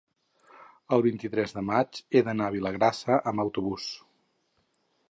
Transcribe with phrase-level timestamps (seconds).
[0.97, 3.89] el vint-i-tres de maig he d'anar a Vilagrassa amb autobús.